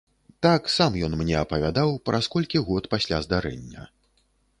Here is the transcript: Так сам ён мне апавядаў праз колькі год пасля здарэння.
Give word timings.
Так 0.45 0.69
сам 0.75 0.95
ён 1.07 1.13
мне 1.19 1.35
апавядаў 1.41 1.93
праз 2.11 2.31
колькі 2.37 2.61
год 2.71 2.83
пасля 2.95 3.21
здарэння. 3.27 3.87